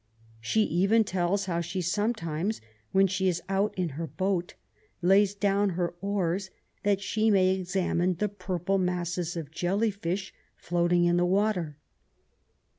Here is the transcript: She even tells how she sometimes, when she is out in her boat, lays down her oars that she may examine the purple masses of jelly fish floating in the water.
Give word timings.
She 0.39 0.63
even 0.63 1.03
tells 1.03 1.45
how 1.45 1.61
she 1.61 1.79
sometimes, 1.79 2.59
when 2.91 3.05
she 3.05 3.27
is 3.27 3.39
out 3.47 3.71
in 3.77 3.89
her 3.89 4.07
boat, 4.07 4.55
lays 5.03 5.35
down 5.35 5.69
her 5.77 5.93
oars 6.01 6.49
that 6.81 7.01
she 7.01 7.29
may 7.29 7.49
examine 7.49 8.15
the 8.15 8.27
purple 8.27 8.79
masses 8.79 9.37
of 9.37 9.51
jelly 9.51 9.91
fish 9.91 10.33
floating 10.55 11.05
in 11.05 11.17
the 11.17 11.23
water. 11.27 11.77